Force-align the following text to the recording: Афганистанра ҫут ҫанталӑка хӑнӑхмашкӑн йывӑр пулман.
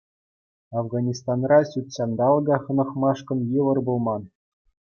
Афганистанра 0.81 1.59
ҫут 1.73 1.87
ҫанталӑка 1.97 2.57
хӑнӑхмашкӑн 2.65 3.39
йывӑр 3.51 3.79
пулман. 3.93 4.23